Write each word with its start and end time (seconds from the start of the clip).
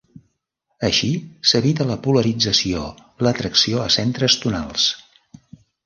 Així 0.89 1.09
s'evita 1.51 1.87
la 1.91 1.99
polarització, 2.09 2.89
l'atracció 3.27 3.87
a 3.87 3.89
centres 4.01 4.43
tonals. 4.47 4.93